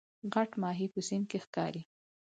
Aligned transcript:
غټ 0.33 0.51
ماهی 0.61 0.87
په 0.93 0.99
سیند 1.07 1.25
کې 1.29 1.37
ښکاري 1.43 1.81